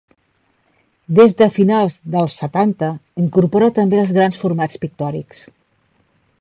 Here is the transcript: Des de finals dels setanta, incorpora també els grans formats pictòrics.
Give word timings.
Des 1.19 1.35
de 1.41 1.47
finals 1.57 1.97
dels 2.15 2.39
setanta, 2.45 2.91
incorpora 3.27 3.71
també 3.79 4.03
els 4.05 4.17
grans 4.19 4.43
formats 4.47 4.83
pictòrics. 4.87 5.49